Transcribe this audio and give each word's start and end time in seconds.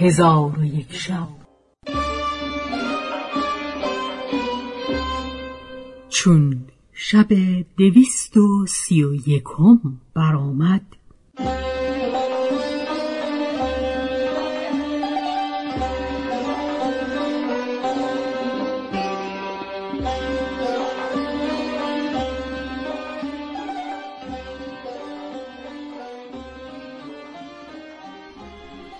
هزار 0.00 0.58
و 0.58 0.64
یک 0.64 0.92
شب. 0.92 1.28
چون 6.08 6.64
شب 6.92 7.28
دویست 7.76 8.36
و 8.36 8.66
سی 8.66 9.04
و 9.04 9.14
یکم 9.14 9.80
برآمد 10.14 10.86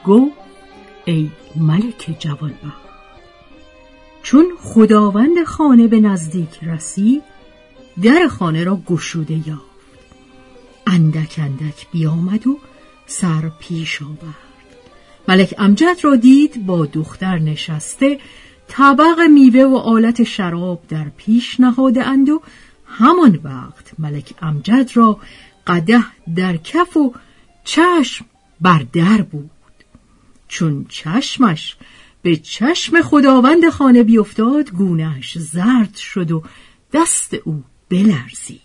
گفت 0.04 0.39
ملک 1.60 2.16
جوانبخت 2.18 2.90
چون 4.22 4.52
خداوند 4.60 5.44
خانه 5.44 5.88
به 5.88 6.00
نزدیک 6.00 6.58
رسید 6.62 7.22
در 8.02 8.28
خانه 8.28 8.64
را 8.64 8.80
گشوده 8.86 9.48
یافت. 9.48 9.64
اندک 10.86 11.34
اندک 11.38 11.86
بیامد 11.92 12.46
و 12.46 12.58
سر 13.06 13.50
پیش 13.58 14.02
آورد. 14.02 14.50
ملک 15.28 15.54
امجد 15.58 15.96
را 16.02 16.16
دید 16.16 16.66
با 16.66 16.86
دختر 16.86 17.38
نشسته 17.38 18.18
طبق 18.68 19.20
میوه 19.20 19.62
و 19.62 19.76
آلت 19.76 20.22
شراب 20.22 20.82
در 20.88 21.06
پیش 21.16 21.60
نهاده 21.60 22.06
اند 22.06 22.28
و 22.28 22.42
همان 22.86 23.40
وقت 23.44 23.92
ملک 23.98 24.34
امجد 24.42 24.90
را 24.94 25.18
قده 25.66 26.04
در 26.36 26.56
کف 26.56 26.96
و 26.96 27.14
چشم 27.64 28.24
بر 28.60 28.86
در 28.92 29.22
بود. 29.22 29.50
چون 30.50 30.86
چشمش 30.88 31.76
به 32.22 32.36
چشم 32.36 33.02
خداوند 33.02 33.68
خانه 33.68 34.02
بیفتاد 34.02 34.70
گونهش 34.70 35.38
زرد 35.38 35.96
شد 35.96 36.30
و 36.30 36.42
دست 36.92 37.34
او 37.34 37.64
بلرزید. 37.88 38.60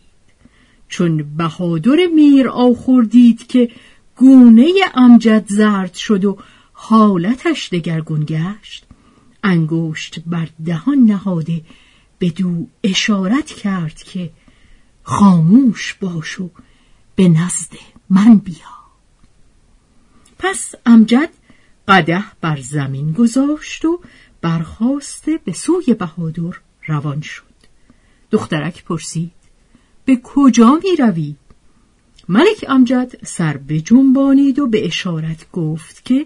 چون 0.88 1.38
بهادر 1.38 1.97
میر 2.16 2.47
آخور 2.50 3.03
دید 3.03 3.47
که 3.47 3.72
گونه 4.16 4.67
امجد 4.95 5.45
زرد 5.47 5.94
شد 5.94 6.25
و 6.25 6.38
حالتش 6.73 7.69
دگرگون 7.69 8.25
گشت 8.27 8.86
انگشت 9.44 10.20
بر 10.25 10.49
دهان 10.66 10.97
نهاده 10.97 11.61
به 12.20 12.30
دو 12.30 12.67
اشارت 12.83 13.45
کرد 13.45 14.03
که 14.03 14.30
خاموش 15.03 15.94
باش 15.94 16.39
و 16.39 16.49
به 17.16 17.27
نزد 17.27 17.72
من 18.09 18.38
بیا. 18.38 18.75
پس 20.39 20.75
امجد 20.86 21.30
قده 21.88 22.23
بر 22.41 22.59
زمین 22.61 23.11
گذاشت 23.11 23.86
و 23.86 24.02
برخواسته 24.41 25.39
به 25.45 25.53
سوی 25.53 25.94
بهادر 25.94 26.59
روان 26.88 27.22
شد 27.22 27.44
دخترک 28.31 28.83
پرسید 28.83 29.31
به 30.05 30.19
کجا 30.23 30.80
می 30.83 30.95
روی؟ 30.95 31.36
ملک 32.30 32.66
امجد 32.67 33.25
سر 33.25 33.58
به 33.58 33.81
جنبانید 33.81 34.59
و 34.59 34.67
به 34.67 34.86
اشارت 34.86 35.52
گفت 35.52 36.05
که 36.05 36.25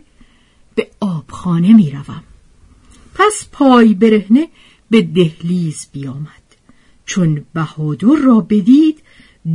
به 0.75 0.87
آبخانه 0.99 1.73
می 1.73 1.91
روم. 1.91 2.23
پس 3.15 3.47
پای 3.51 3.93
برهنه 3.93 4.47
به 4.89 5.01
دهلیز 5.01 5.87
بیامد 5.91 6.27
چون 7.05 7.45
بهادر 7.53 8.15
را 8.23 8.39
بدید 8.39 9.03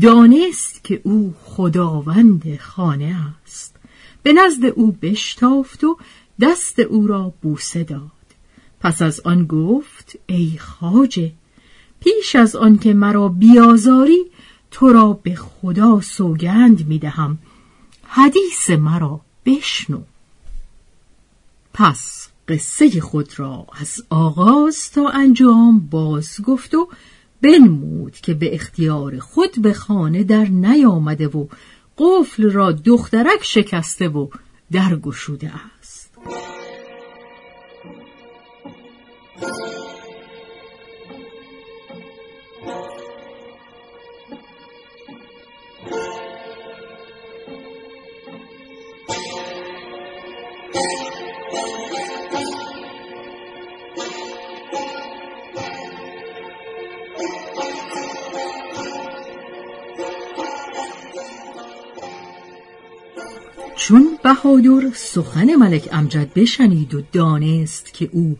دانست 0.03 0.85
که 0.85 1.01
او 1.05 1.35
خداوند 1.43 2.57
خانه 2.57 3.17
است 3.45 3.74
به 4.25 4.33
نزد 4.33 4.65
او 4.65 4.93
بشتافت 5.03 5.85
و 5.85 5.99
دست 6.41 6.79
او 6.79 7.07
را 7.07 7.33
بوسه 7.43 7.85
داد. 7.85 8.01
پس 8.81 9.03
از 9.03 9.21
آن 9.21 9.47
گفت 9.47 10.19
ای 10.27 10.53
خاجه 10.59 11.33
پیش 12.01 12.37
از 12.37 12.57
آن 12.57 12.79
که 12.79 12.95
مرا 12.95 13.29
بیازاری 13.29 14.25
تو 14.71 14.93
را 14.93 15.13
به 15.13 15.35
خدا 15.35 16.01
سوگند 16.01 16.89
می 16.89 16.99
دهم. 16.99 17.39
حدیث 18.03 18.71
مرا 18.71 19.21
بشنو. 19.47 20.01
پس 21.75 22.29
قصه 22.49 23.01
خود 23.01 23.39
را 23.39 23.67
از 23.73 24.03
آغاز 24.11 24.91
تا 24.91 25.09
انجام 25.09 25.81
باز 25.81 26.41
گفت 26.43 26.75
و 26.75 26.89
بنمود 27.43 28.13
که 28.13 28.35
به 28.35 28.55
اختیار 28.55 29.19
خود 29.19 29.63
به 29.63 29.73
خانه 29.73 30.25
در 30.25 30.45
نیامده 30.45 31.29
و 31.29 31.47
قفل 31.99 32.51
را 32.51 32.73
دخترک 32.73 33.43
شکسته 33.43 34.09
و 34.09 34.29
در 34.73 34.97
گشوده 34.97 35.53
است. 35.81 36.15
بهادر 64.35 64.91
سخن 64.95 65.55
ملک 65.55 65.89
امجد 65.93 66.33
بشنید 66.35 66.95
و 66.95 67.03
دانست 67.13 67.95
که 67.95 68.11
او 68.13 68.37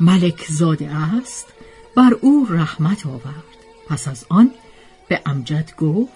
ملک 0.00 0.46
زاده 0.48 0.90
است 0.90 1.46
بر 1.96 2.16
او 2.20 2.46
رحمت 2.50 3.06
آورد. 3.06 3.44
پس 3.88 4.08
از 4.08 4.26
آن 4.28 4.50
به 5.08 5.22
امجد 5.26 5.72
گفت 5.78 6.12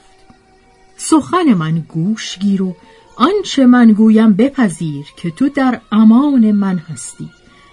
سخن 0.97 1.55
من 1.55 1.79
گوش 1.79 2.39
گیر 2.39 2.63
و 2.63 2.77
آنچه 3.17 3.67
من 3.67 3.93
گویم 3.93 4.33
بپذیر 4.33 5.07
که 5.17 5.31
تو 5.31 5.49
در 5.49 5.81
امان 5.93 6.53
من 6.53 6.79
هستی 6.79 7.31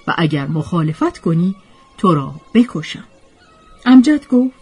و 0.08 0.14
اگر 0.18 0.48
مخالفت 0.48 1.18
کنی 1.18 1.56
تو 1.98 2.14
را 2.14 2.36
بکشم. 2.54 3.04
امجد 3.86 4.28
گفت 4.28 4.56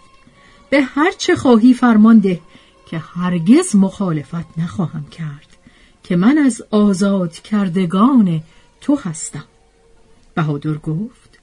به 0.70 0.82
هر 0.82 1.12
چه 1.12 1.36
خواهی 1.36 1.74
فرمان 1.74 2.20
ده 2.20 2.42
که 2.86 2.98
هرگز 2.98 3.76
مخالفت 3.76 4.60
نخواهم 4.60 5.06
کرد. 5.06 5.57
که 6.08 6.16
من 6.16 6.38
از 6.38 6.62
آزاد 6.72 7.34
کردگان 7.34 8.42
تو 8.82 8.96
هستم. 8.96 9.44
بهادر 10.36 10.74
گفت 10.74 11.40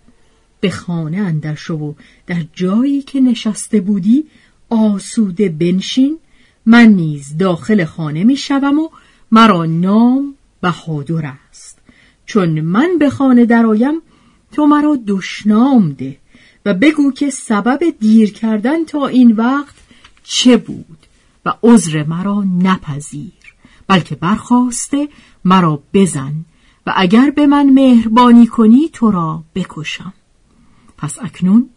به 0.61 0.71
خانه 0.71 1.17
اندر 1.17 1.55
شو 1.55 1.75
و 1.75 1.93
در 2.27 2.45
جایی 2.53 3.03
که 3.03 3.21
نشسته 3.21 3.81
بودی 3.81 4.25
آسوده 4.71 5.49
بنشین 5.49 6.19
من 6.67 6.89
نیز 6.89 7.37
داخل 7.37 7.85
خانه 7.85 8.25
می 8.25 8.37
شوم 8.37 8.79
و 8.79 8.89
مرا 9.33 9.65
نام 9.65 10.35
بهادر 10.61 11.33
است. 11.51 11.79
چون 12.27 12.61
من 12.61 12.99
به 12.99 13.11
خانه 13.11 13.47
درآیم 13.47 14.03
تو 14.53 14.67
مرا 14.67 14.99
دشنام 15.07 15.93
ده 15.93 16.17
و 16.67 16.75
بگو 16.75 17.13
که 17.13 17.31
سبب 17.31 17.81
دیر 18.01 18.33
کردن 18.33 18.85
تا 18.85 19.07
این 19.07 19.33
وقت 19.33 19.75
چه 20.23 20.57
بود 20.57 20.99
و 21.47 21.55
عذر 21.63 22.05
مرا 22.05 22.45
نپذیر. 22.63 23.54
بلکه 23.87 24.15
برخواسته 24.15 25.09
مرا 25.45 25.83
بزن 25.93 26.45
و 26.87 26.93
اگر 26.97 27.31
به 27.31 27.47
من 27.47 27.71
مهربانی 27.71 28.47
کنی 28.47 28.89
تو 28.93 29.11
را 29.11 29.45
بکشم. 29.55 30.13
پس 30.97 31.19
اکنون 31.23 31.71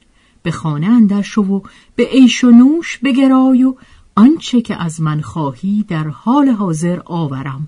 به 0.43 0.51
خانه 0.51 0.87
اندر 0.87 1.21
شو 1.21 1.41
و 1.41 1.61
به 1.95 2.07
عیش 2.11 2.43
و 2.43 2.51
نوش 2.51 2.97
بگرای 2.97 3.63
و 3.63 3.75
آنچه 4.15 4.61
که 4.61 4.83
از 4.83 5.01
من 5.01 5.21
خواهی 5.21 5.85
در 5.87 6.07
حال 6.07 6.49
حاضر 6.49 6.99
آورم 7.05 7.67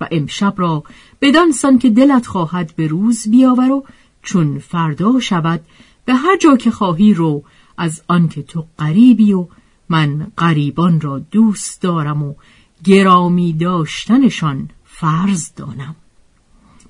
و 0.00 0.08
امشب 0.10 0.54
را 0.56 0.84
بدانسان 1.20 1.78
که 1.78 1.90
دلت 1.90 2.26
خواهد 2.26 2.72
به 2.76 2.86
روز 2.86 3.30
بیاور 3.30 3.70
و 3.70 3.84
چون 4.22 4.58
فردا 4.58 5.20
شود 5.20 5.60
به 6.04 6.14
هر 6.14 6.36
جا 6.36 6.56
که 6.56 6.70
خواهی 6.70 7.14
رو 7.14 7.42
از 7.76 8.02
آنکه 8.08 8.42
تو 8.42 8.66
قریبی 8.78 9.32
و 9.32 9.46
من 9.88 10.26
قریبان 10.36 11.00
را 11.00 11.18
دوست 11.18 11.82
دارم 11.82 12.22
و 12.22 12.34
گرامی 12.84 13.52
داشتنشان 13.52 14.70
فرض 14.84 15.50
دانم. 15.56 15.96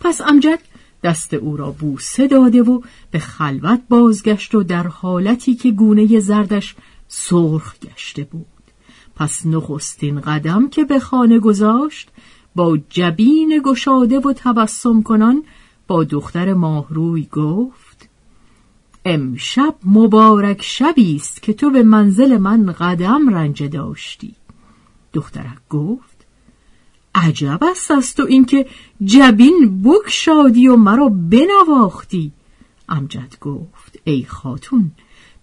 پس 0.00 0.20
امجد 0.20 0.60
دست 1.02 1.34
او 1.34 1.56
را 1.56 1.70
بوسه 1.70 2.26
داده 2.26 2.62
و 2.62 2.80
به 3.10 3.18
خلوت 3.18 3.80
بازگشت 3.88 4.54
و 4.54 4.62
در 4.62 4.86
حالتی 4.86 5.54
که 5.54 5.70
گونه 5.70 6.20
زردش 6.20 6.76
سرخ 7.08 7.74
گشته 7.78 8.24
بود. 8.24 8.46
پس 9.16 9.46
نخستین 9.46 10.20
قدم 10.20 10.68
که 10.68 10.84
به 10.84 10.98
خانه 10.98 11.38
گذاشت 11.38 12.08
با 12.54 12.78
جبین 12.90 13.62
گشاده 13.64 14.18
و 14.18 14.32
تبسم 14.36 15.02
کنان 15.02 15.44
با 15.86 16.04
دختر 16.04 16.54
ماهروی 16.54 17.28
گفت 17.32 18.08
امشب 19.04 19.74
مبارک 19.84 20.62
شبی 20.62 21.16
است 21.16 21.42
که 21.42 21.52
تو 21.52 21.70
به 21.70 21.82
منزل 21.82 22.36
من 22.36 22.72
قدم 22.72 23.34
رنجه 23.34 23.68
داشتی. 23.68 24.34
دخترک 25.12 25.58
گفت 25.70 26.26
عجب 27.14 27.58
است 27.62 27.90
از 27.90 28.14
تو 28.14 28.22
اینکه 28.28 28.66
جبین 29.04 29.82
بکشادی 29.84 30.68
و 30.68 30.76
مرا 30.76 31.08
بنواختی. 31.08 32.32
امجد 32.88 33.34
گفت 33.40 33.98
ای 34.04 34.24
خاتون 34.24 34.90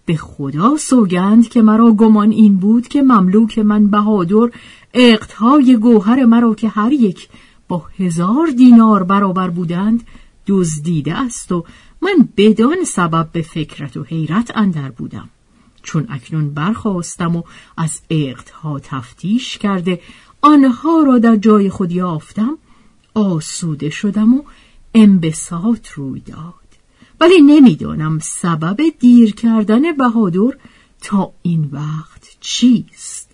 به 0.06 0.16
خدا 0.16 0.76
سوگند 0.76 1.48
که 1.48 1.62
مرا 1.62 1.92
گمان 1.92 2.30
این 2.30 2.56
بود 2.56 2.88
که 2.88 3.02
مملوک 3.02 3.58
من 3.58 3.86
بهادر 3.86 4.50
اقتهای 4.94 5.76
گوهر 5.76 6.24
مرا 6.24 6.54
که 6.54 6.68
هر 6.68 6.92
یک 6.92 7.28
با 7.68 7.84
هزار 7.98 8.46
دینار 8.46 9.02
برابر 9.02 9.50
بودند 9.50 10.04
دزدیده 10.46 11.14
است 11.14 11.52
و 11.52 11.64
من 12.02 12.28
بدان 12.36 12.84
سبب 12.84 13.28
به 13.32 13.42
فکرت 13.42 13.96
و 13.96 14.02
حیرت 14.02 14.52
اندر 14.54 14.90
بودم. 14.90 15.28
چون 15.86 16.06
اکنون 16.08 16.54
برخواستم 16.54 17.36
و 17.36 17.42
از 17.76 18.00
اقتها 18.10 18.80
تفتیش 18.80 19.58
کرده 19.58 20.00
آنها 20.40 21.02
را 21.02 21.18
در 21.18 21.36
جای 21.36 21.70
خود 21.70 21.92
یافتم 21.92 22.58
آسوده 23.14 23.90
شدم 23.90 24.34
و 24.34 24.42
انبساط 24.94 25.88
روی 25.88 26.20
داد. 26.20 26.54
ولی 27.20 27.40
نمی‌دانم 27.40 28.18
سبب 28.18 28.76
دیر 28.98 29.34
کردن 29.34 29.92
بهادر 29.92 30.56
تا 31.00 31.32
این 31.42 31.68
وقت 31.72 32.36
چیست 32.40 33.30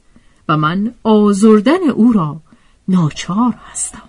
و 0.49 0.57
من 0.57 0.95
آزردن 1.03 1.91
او 1.95 2.13
را 2.13 2.41
ناچار 2.89 3.55
هستم. 3.71 4.09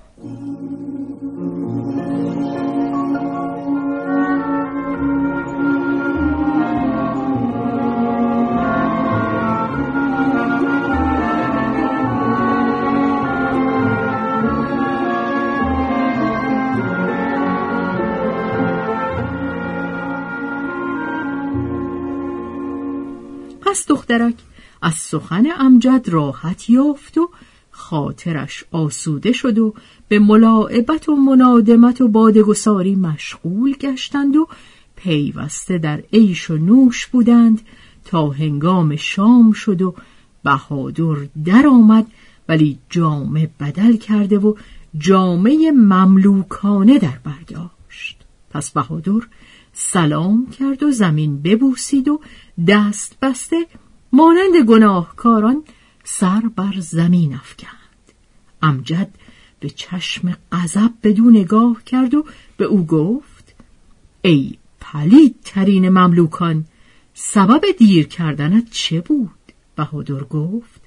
پس 23.74 23.88
دخترک. 23.88 24.36
از 24.82 24.94
سخن 24.94 25.48
امجد 25.60 26.10
راحت 26.10 26.70
یافت 26.70 27.18
و 27.18 27.30
خاطرش 27.72 28.64
آسوده 28.72 29.32
شد 29.32 29.60
و 29.60 29.74
به 30.08 30.20
ملاعبت 30.20 31.10
و 31.10 31.16
منادمت 31.16 32.02
و 32.02 32.08
بادگساری 32.08 32.96
مشغول 32.96 33.74
گشتند 33.74 34.36
و 34.36 34.48
پیوسته 34.96 35.78
در 35.78 36.04
عیش 36.14 36.50
و 36.50 36.58
نوش 36.58 37.08
بودند 37.08 37.62
تا 38.06 38.30
هنگام 38.30 38.96
شام 38.96 39.52
شد 39.52 39.82
و 39.82 39.96
بهادر 40.44 41.28
درآمد 41.46 42.08
ولی 42.50 42.80
جامه 42.90 43.50
بدل 43.60 43.98
کرده 43.98 44.38
و 44.38 44.56
جامعه 44.98 45.72
مملوکانه 45.72 47.00
در 47.00 47.20
برداشت. 47.24 48.18
پس 48.50 48.72
بهادر 48.72 49.22
سلام 49.74 50.48
کرد 50.60 50.84
و 50.84 50.92
زمین 50.92 51.42
ببوسید 51.42 52.08
و 52.08 52.20
دست 52.68 53.18
بسته 53.22 53.66
مانند 54.12 54.56
گناهکاران 54.68 55.64
سر 56.04 56.42
بر 56.56 56.74
زمین 56.80 57.34
افکند 57.34 57.74
امجد 58.62 59.10
به 59.60 59.70
چشم 59.70 60.38
غضب 60.52 60.92
بدون 61.04 61.38
نگاه 61.38 61.84
کرد 61.84 62.14
و 62.14 62.26
به 62.58 62.66
او 62.66 62.86
گفت 62.86 63.56
ای 64.22 64.58
پلید 64.82 65.36
ترین 65.44 65.90
مملوکان 65.90 66.66
سبب 67.14 67.62
دیر 67.78 68.08
کردنت 68.08 68.70
چه 68.72 69.02
بود؟ 69.02 69.30
بهادر 69.76 70.24
گفت 70.24 70.82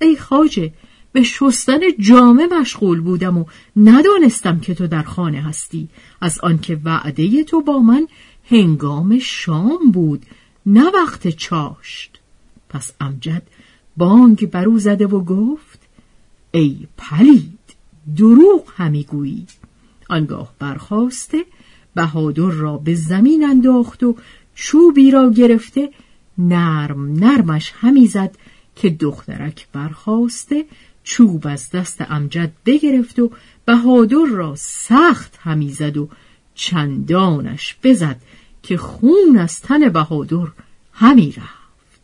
ای 0.00 0.16
خاجه 0.16 0.72
به 1.12 1.22
شستن 1.22 1.80
جامه 1.98 2.46
مشغول 2.46 3.00
بودم 3.00 3.38
و 3.38 3.44
ندانستم 3.76 4.60
که 4.60 4.74
تو 4.74 4.86
در 4.86 5.02
خانه 5.02 5.42
هستی. 5.42 5.88
از 6.20 6.38
آنکه 6.38 6.80
وعده 6.84 7.44
تو 7.44 7.60
با 7.60 7.78
من 7.78 8.08
هنگام 8.50 9.18
شام 9.18 9.90
بود 9.92 10.26
نه 10.66 10.90
وقت 10.94 11.28
چاشت. 11.28 12.20
پس 12.68 12.92
امجد 13.00 13.42
بانگ 13.96 14.50
برو 14.50 14.78
زده 14.78 15.06
و 15.06 15.24
گفت 15.24 15.80
ای 16.52 16.86
پلید 16.98 17.58
دروغ 18.16 18.72
همی 18.76 19.04
گویی. 19.04 19.46
آنگاه 20.08 20.52
برخواسته 20.58 21.44
بهادر 21.94 22.50
را 22.50 22.76
به 22.78 22.94
زمین 22.94 23.44
انداخت 23.44 24.02
و 24.02 24.16
چوبی 24.54 25.10
را 25.10 25.30
گرفته 25.30 25.90
نرم 26.38 27.12
نرمش 27.12 27.72
همی 27.76 28.06
زد 28.06 28.36
که 28.76 28.90
دخترک 28.90 29.66
برخواسته 29.72 30.64
چوب 31.10 31.46
از 31.46 31.70
دست 31.70 32.04
امجد 32.10 32.52
بگرفت 32.66 33.18
و 33.18 33.30
بهادر 33.64 34.26
را 34.30 34.54
سخت 34.56 35.38
همی 35.40 35.72
زد 35.72 35.96
و 35.96 36.08
چندانش 36.54 37.76
بزد 37.82 38.16
که 38.62 38.76
خون 38.76 39.38
از 39.38 39.60
تن 39.60 39.88
بهادر 39.88 40.46
همی 40.92 41.34
رفت. 41.36 42.00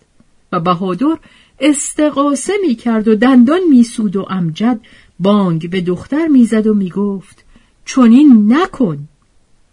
و 0.52 0.60
بهادر 0.60 1.18
استقاسه 1.60 2.52
می 2.68 2.74
کرد 2.74 3.08
و 3.08 3.14
دندان 3.14 3.60
میسود 3.70 4.16
و 4.16 4.26
امجد 4.30 4.80
بانگ 5.20 5.70
به 5.70 5.80
دختر 5.80 6.26
می‌زد 6.26 6.66
و 6.66 6.74
می‌گفت 6.74 7.44
چنین 7.84 8.52
نکن. 8.52 9.08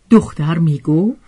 دختر 0.10 0.58
می‌گفت 0.58 1.23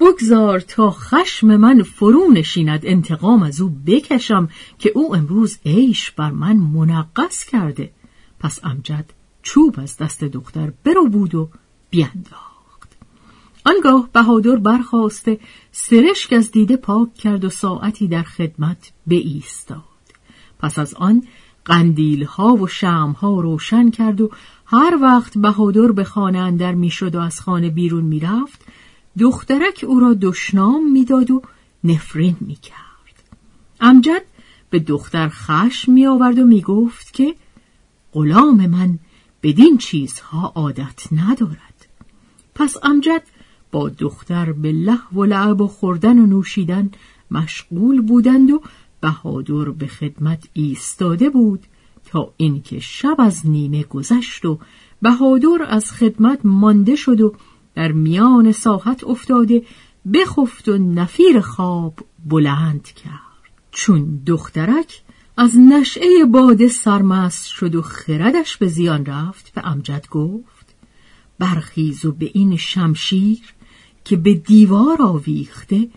بگذار 0.00 0.60
تا 0.60 0.90
خشم 0.90 1.56
من 1.56 1.82
فرو 1.82 2.30
نشیند 2.32 2.80
انتقام 2.82 3.42
از 3.42 3.60
او 3.60 3.76
بکشم 3.86 4.48
که 4.78 4.92
او 4.94 5.16
امروز 5.16 5.58
عیش 5.66 6.10
بر 6.10 6.30
من 6.30 6.56
منقص 6.56 7.44
کرده. 7.44 7.90
پس 8.40 8.60
امجد 8.64 9.04
چوب 9.42 9.74
از 9.78 9.96
دست 9.96 10.24
دختر 10.24 10.72
برو 10.84 11.08
بود 11.08 11.34
و 11.34 11.48
بیانداخت 11.90 12.96
آنگاه 13.66 14.08
بهادر 14.12 14.56
برخواسته 14.56 15.40
سرشک 15.72 16.32
از 16.32 16.50
دیده 16.50 16.76
پاک 16.76 17.14
کرد 17.14 17.44
و 17.44 17.50
ساعتی 17.50 18.08
در 18.08 18.22
خدمت 18.22 18.92
به 19.06 19.14
ایستاد 19.14 19.82
پس 20.58 20.78
از 20.78 20.94
آن 20.94 21.22
قندیل 21.64 22.24
ها 22.24 22.54
و 22.54 22.66
شم 22.66 23.16
ها 23.20 23.40
روشن 23.40 23.90
کرد 23.90 24.20
و 24.20 24.30
هر 24.66 24.98
وقت 25.02 25.38
بهادر 25.38 25.92
به 25.92 26.04
خانه 26.04 26.38
اندر 26.38 26.74
می‌شد 26.74 27.14
و 27.14 27.20
از 27.20 27.40
خانه 27.40 27.70
بیرون 27.70 28.04
می‌رفت 28.04 28.64
دخترک 29.18 29.84
او 29.88 30.00
را 30.00 30.14
دشنام 30.14 30.92
می‌داد 30.92 31.30
و 31.30 31.42
نفرین 31.84 32.36
می‌کرد. 32.40 33.22
امجد 33.80 34.22
به 34.70 34.78
دختر 34.78 35.28
خشم 35.28 35.92
می 35.92 36.06
آورد 36.06 36.38
و 36.38 36.46
می 36.46 36.62
گفت 36.62 37.12
که 37.14 37.34
غلام 38.12 38.66
من 38.66 38.98
بدین 39.42 39.78
چیزها 39.78 40.52
عادت 40.54 41.12
ندارد. 41.12 41.88
پس 42.54 42.76
امجد 42.82 43.22
با 43.72 43.88
دختر 43.88 44.52
به 44.52 44.72
لحو 44.72 45.20
و 45.20 45.24
لعب 45.24 45.60
و 45.60 45.66
خوردن 45.66 46.18
و 46.18 46.26
نوشیدن 46.26 46.90
مشغول 47.30 48.00
بودند 48.00 48.50
و 48.50 48.62
بهادر 49.00 49.70
به 49.70 49.86
خدمت 49.86 50.48
ایستاده 50.52 51.30
بود 51.30 51.66
تا 52.04 52.32
اینکه 52.36 52.80
شب 52.80 53.16
از 53.18 53.46
نیمه 53.46 53.82
گذشت 53.82 54.44
و 54.44 54.58
بهادر 55.02 55.66
از 55.68 55.92
خدمت 55.92 56.40
مانده 56.44 56.96
شد 56.96 57.20
و 57.20 57.34
در 57.76 57.92
میان 57.92 58.52
ساحت 58.52 59.04
افتاده 59.04 59.62
بخفت 60.14 60.68
و 60.68 60.78
نفیر 60.78 61.40
خواب 61.40 61.94
بلند 62.26 62.82
کرد. 62.82 63.52
چون 63.70 64.22
دخترک 64.26 65.02
از 65.36 65.58
نشعه 65.58 66.24
باده 66.24 66.68
سرمست 66.68 67.46
شد 67.46 67.74
و 67.74 67.82
خردش 67.82 68.56
به 68.56 68.66
زیان 68.66 69.06
رفت 69.06 69.52
به 69.54 69.66
امجد 69.66 70.06
گفت 70.10 70.74
برخیز 71.38 72.04
و 72.04 72.12
به 72.12 72.30
این 72.34 72.56
شمشیر 72.56 73.40
که 74.04 74.16
به 74.16 74.34
دیوار 74.34 75.02
آویخته 75.02 75.88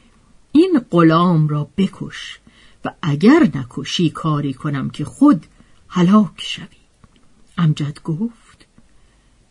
این 0.52 0.82
غلام 0.92 1.48
را 1.48 1.70
بکش 1.78 2.40
و 2.86 2.94
اگر 3.02 3.52
نکشی 3.56 4.10
کاری 4.10 4.54
کنم 4.54 4.90
که 4.90 5.06
خود 5.06 5.46
هلاک 5.88 6.34
شوی. 6.38 6.66
امجد 7.58 8.00
گفت 8.04 8.49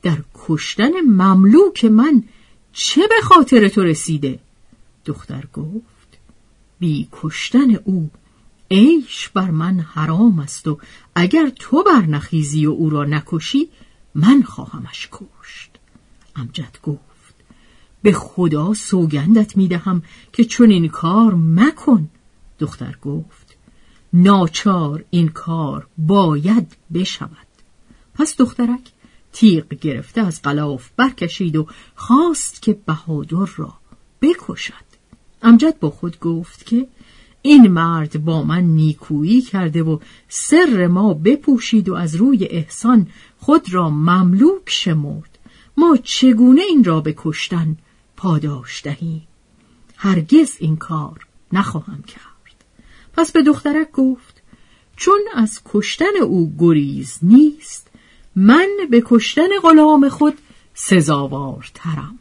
در 0.02 0.18
کشتن 0.34 1.00
مملوک 1.00 1.84
من 1.84 2.24
چه 2.72 3.00
به 3.08 3.20
خاطر 3.22 3.68
تو 3.68 3.82
رسیده؟ 3.82 4.38
دختر 5.04 5.44
گفت 5.52 6.18
بی 6.78 7.08
کشتن 7.12 7.74
او 7.74 8.10
عیش 8.70 9.28
بر 9.28 9.50
من 9.50 9.80
حرام 9.80 10.38
است 10.38 10.68
و 10.68 10.78
اگر 11.14 11.48
تو 11.48 11.82
برنخیزی 11.82 12.66
و 12.66 12.70
او 12.70 12.90
را 12.90 13.04
نکشی 13.04 13.68
من 14.14 14.42
خواهمش 14.42 15.08
کشت. 15.12 15.70
امجد 16.36 16.78
گفت 16.82 17.34
به 18.02 18.12
خدا 18.12 18.74
سوگندت 18.74 19.56
می‌دهم 19.56 20.02
که 20.32 20.44
چون 20.44 20.70
این 20.70 20.88
کار 20.88 21.34
مکن. 21.34 22.08
دختر 22.58 22.96
گفت 23.02 23.56
ناچار 24.12 25.04
این 25.10 25.28
کار 25.28 25.86
باید 25.98 26.76
بشود. 26.94 27.46
پس 28.14 28.36
دخترک 28.36 28.92
تیغ 29.38 29.68
گرفته 29.68 30.20
از 30.20 30.42
غلاف 30.42 30.90
برکشید 30.96 31.56
و 31.56 31.66
خواست 31.94 32.62
که 32.62 32.78
بهادر 32.86 33.48
را 33.56 33.74
بکشد. 34.22 34.88
امجد 35.42 35.78
با 35.78 35.90
خود 35.90 36.20
گفت 36.20 36.66
که 36.66 36.88
این 37.42 37.68
مرد 37.68 38.24
با 38.24 38.42
من 38.42 38.62
نیکویی 38.62 39.42
کرده 39.42 39.82
و 39.82 39.98
سر 40.28 40.86
ما 40.86 41.14
بپوشید 41.14 41.88
و 41.88 41.94
از 41.94 42.14
روی 42.14 42.44
احسان 42.44 43.06
خود 43.38 43.74
را 43.74 43.90
مملوک 43.90 44.62
شمرد. 44.66 45.38
ما 45.76 45.96
چگونه 45.96 46.62
این 46.62 46.84
را 46.84 47.00
به 47.00 47.14
کشتن 47.16 47.76
پاداش 48.16 48.82
دهیم؟ 48.84 49.26
هرگز 49.96 50.56
این 50.58 50.76
کار 50.76 51.26
نخواهم 51.52 52.02
کرد. 52.02 52.64
پس 53.12 53.32
به 53.32 53.42
دخترک 53.42 53.90
گفت 53.92 54.42
چون 54.96 55.20
از 55.34 55.60
کشتن 55.64 56.16
او 56.22 56.54
گریز 56.58 57.18
نیست 57.22 57.87
من 58.40 58.68
به 58.90 59.02
کشتن 59.06 59.48
غلام 59.62 60.08
خود 60.08 60.34
سزاوارترم. 60.74 62.18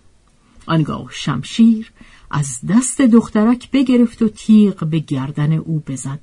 آنگاه 0.65 1.07
شمشیر 1.11 1.91
از 2.31 2.59
دست 2.69 3.01
دخترک 3.01 3.71
بگرفت 3.71 4.21
و 4.21 4.27
تیغ 4.27 4.85
به 4.85 4.99
گردن 4.99 5.53
او 5.53 5.83
بزد. 5.87 6.19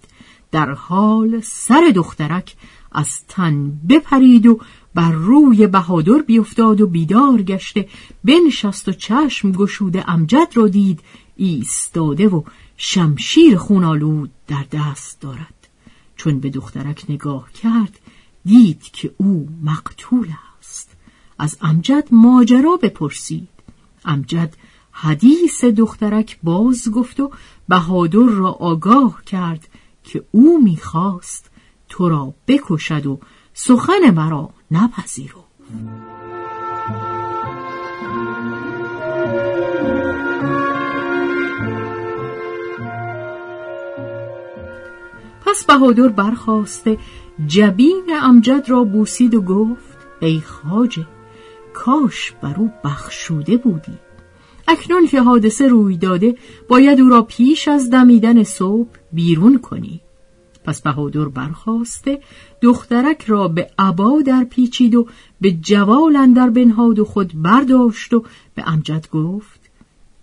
در 0.53 0.71
حال 0.71 1.41
سر 1.41 1.93
دخترک 1.95 2.57
از 2.93 3.27
تن 3.29 3.81
بپرید 3.89 4.47
و 4.47 4.61
بر 4.95 5.13
روی 5.13 5.67
بهادر 5.67 6.23
بیفتاد 6.27 6.81
و 6.81 6.87
بیدار 6.87 7.43
گشته. 7.43 7.89
بنشست 8.25 8.89
و 8.89 8.93
چشم 8.93 9.53
گشوده 9.53 10.11
امجد 10.11 10.49
را 10.55 10.69
دید 10.69 11.01
ایستاده 11.37 12.29
و 12.29 12.43
شمشیر 12.77 13.57
خونالود 13.57 14.31
در 14.47 14.65
دست 14.73 15.21
دارد. 15.21 15.69
چون 16.17 16.41
به 16.41 16.51
دخترک 16.51 17.05
نگاه 17.09 17.53
کرد 17.53 17.99
دید 18.45 18.83
که 18.83 19.15
او 19.17 19.49
مقتول 19.63 20.29
است. 20.59 20.97
از 21.39 21.57
امجد 21.61 22.09
ماجرا 22.11 22.77
بپرسید. 22.77 23.49
امجد 24.05 24.55
حدیث 24.93 25.65
دخترک 25.65 26.39
باز 26.43 26.91
گفت 26.91 27.21
و 27.21 27.31
بهادر 27.69 28.19
را 28.19 28.51
آگاه 28.53 29.25
کرد 29.25 29.69
که 30.05 30.25
او 30.31 30.63
می‌خواست 30.63 31.51
تو 31.89 32.09
را 32.09 32.35
بکشد 32.49 33.07
و 33.07 33.21
سخن 33.55 34.11
مرا 34.15 34.51
نپذیرو 34.71 35.45
پس 45.55 45.65
بهادر 45.65 46.09
برخواسته 46.09 46.99
جبین 47.47 48.05
امجد 48.23 48.65
را 48.69 48.85
بوسید 48.85 49.35
و 49.35 49.41
گفت 49.41 49.99
ای 50.21 50.41
خاجه 50.41 51.07
کاش 51.73 52.33
بر 52.43 52.55
او 52.59 52.71
بخشوده 52.85 53.57
بودی. 53.57 53.99
اکنون 54.69 55.07
که 55.07 55.21
حادثه 55.21 55.69
روی 55.69 55.97
داده 55.97 56.37
باید 56.69 57.01
او 57.01 57.09
را 57.09 57.23
پیش 57.23 57.69
از 57.69 57.91
دمیدن 57.91 58.43
صبح 58.43 58.89
بیرون 59.13 59.59
کنی. 59.59 60.01
پس 60.65 60.83
بهادر 60.83 61.25
برخواسته 61.25 62.21
دخترک 62.61 63.25
را 63.27 63.49
به 63.49 63.71
عبا 63.79 64.23
در 64.27 64.45
پیچید 64.45 64.95
و 64.95 65.07
به 65.41 65.53
جوال 65.53 66.17
اندر 66.17 66.51
بنهاد 66.51 66.99
و 66.99 67.05
خود 67.05 67.33
برداشت 67.43 68.15
و 68.15 68.25
به 68.55 68.65
امجد 68.67 69.09
گفت 69.13 69.64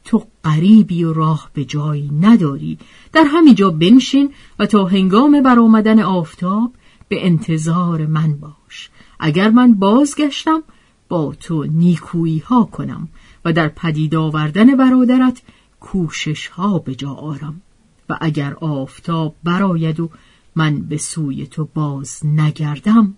تو 0.04 0.28
قریبی 0.44 1.04
و 1.04 1.14
راه 1.14 1.50
به 1.54 1.66
جایی 1.66 2.12
نداری. 2.22 2.78
در 3.14 3.24
همینجا 3.24 3.70
بنشین 3.70 4.34
و 4.60 4.66
تا 4.66 4.86
هنگام 4.86 5.44
برآمدن 5.44 6.00
آفتاب 6.00 6.74
به 7.08 7.26
انتظار 7.26 8.06
من 8.06 8.38
باش. 8.38 8.90
اگر 9.20 9.50
من 9.50 9.74
بازگشتم 9.74 10.64
با 11.10 11.36
تو 11.40 11.64
نیکویی 11.64 12.40
ها 12.40 12.64
کنم 12.64 13.08
و 13.46 13.54
در 13.54 13.68
پدید 13.68 14.16
آوردن 14.16 14.76
برادرت 14.76 15.42
کوشش 15.80 16.48
ها 16.48 16.80
به 16.80 16.96
جا 16.96 17.12
آرم. 17.12 17.62
و 18.10 18.18
اگر 18.22 18.54
آفتاب 18.54 19.36
براید 19.44 20.00
و 20.00 20.10
من 20.56 20.82
به 20.82 20.98
سوی 20.98 21.48
تو 21.48 21.70
باز 21.74 22.26
نگردم 22.26 23.16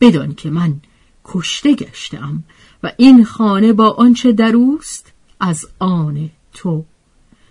بدان 0.00 0.34
که 0.34 0.50
من 0.50 0.80
کشته 1.24 1.74
گشتم 1.74 2.44
و 2.82 2.92
این 2.96 3.24
خانه 3.24 3.72
با 3.72 3.90
آنچه 3.90 4.32
در 4.32 4.56
اوست 4.56 5.13
از 5.44 5.66
آن 5.78 6.30
تو. 6.52 6.84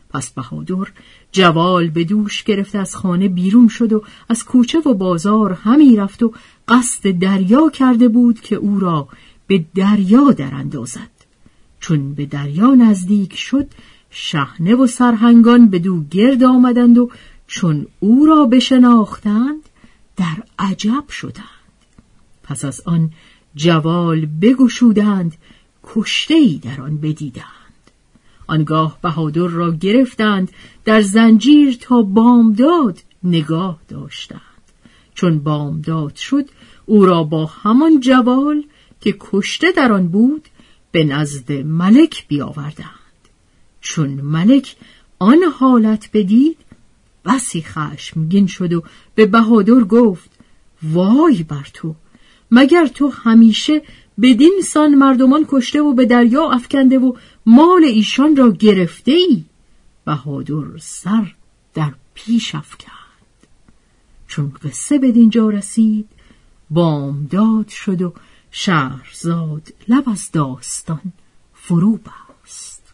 پس 0.10 0.30
بهادر 0.32 0.92
جوال 1.32 1.90
به 1.90 2.04
دوش 2.04 2.44
گرفته 2.44 2.80
از 2.80 2.96
خانه 2.96 3.28
بیرون 3.28 3.68
شد 3.68 3.94
و 3.94 4.04
از 4.30 4.46
کوچه 4.46 4.80
و 4.80 4.94
بازار 4.94 5.54
همی 5.54 5.96
رفت 5.96 6.24
و 6.24 6.34
قصد 6.68 7.20
دریا 7.20 7.70
کرده 7.70 8.08
بود 8.08 8.42
که 8.42 8.56
او 8.56 8.80
را 8.80 9.08
به 9.48 9.66
دریا 9.76 10.32
در 10.32 10.54
اندازد. 10.54 11.10
چون 11.80 12.14
به 12.14 12.26
دریا 12.26 12.76
نزدیک 12.76 13.36
شد 13.36 13.68
شهنه 14.10 14.76
و 14.76 14.88
سرهنگان 14.88 15.70
به 15.70 15.80
دو 15.80 16.04
گرد 16.12 16.44
آمدند 16.44 16.98
و 16.98 17.10
چون 17.48 17.88
او 18.00 18.26
را 18.26 18.46
بشناختند 18.46 19.70
در 20.18 20.44
عجب 20.60 21.10
شدند. 21.10 21.44
پس 22.44 22.66
از 22.66 22.82
آن 22.86 23.12
جوال 23.56 24.26
بگشودند 24.26 25.36
کشته 25.84 26.34
ای 26.34 26.58
در 26.58 26.82
آن 26.82 26.98
بدیدند. 26.98 27.63
آنگاه 28.48 28.98
بهادر 29.02 29.48
را 29.48 29.72
گرفتند 29.72 30.52
در 30.86 31.02
زنجیر 31.02 31.78
تا 31.82 32.02
بامداد 32.02 33.00
نگاه 33.24 33.80
داشتند. 33.88 34.42
چون 35.16 35.40
بامداد 35.40 36.16
شد 36.16 36.50
او 36.86 37.06
را 37.06 37.24
با 37.24 37.46
همان 37.46 38.00
جوال 38.00 38.64
که 39.02 39.16
کشته 39.20 39.72
در 39.72 39.92
آن 39.92 40.08
بود 40.08 40.48
به 40.92 41.04
نزد 41.04 41.52
ملک 41.52 42.28
بیاوردند. 42.28 42.90
چون 43.82 44.10
ملک 44.10 44.76
آن 45.20 45.44
حالت 45.60 46.10
بدید 46.14 46.58
بسی 47.26 47.62
خشمگین 47.62 48.48
شد 48.48 48.74
و 48.74 48.84
به 49.16 49.26
بهادر 49.26 49.84
گفت 49.84 50.30
وای 50.84 51.44
بر 51.44 51.68
تو 51.74 51.96
مگر 52.52 52.88
تو 52.88 53.08
همیشه 53.08 53.82
بدین 54.22 54.62
سان 54.64 54.96
مردمان 54.96 55.46
کشته 55.50 55.82
و 55.82 55.94
به 55.94 56.06
دریا 56.06 56.52
افکنده 56.52 57.00
و 57.00 57.14
مال 57.46 57.84
ایشان 57.84 58.36
را 58.36 58.52
گرفته 58.52 59.12
ای 59.12 59.44
بهادر 60.06 60.78
سر 60.78 61.34
در 61.74 61.94
پیش 62.14 62.56
افکند. 62.56 62.94
چون 64.28 64.54
قصه 64.64 64.98
به 64.98 65.12
دینجا 65.12 65.50
رسید 65.50 66.10
بامداد 66.70 67.68
شد 67.68 68.02
و 68.02 68.14
شهرزاد 68.52 69.74
لب 69.88 70.10
از 70.10 70.32
داستان 70.32 71.14
فرو 71.54 71.98
بست. 71.98 72.94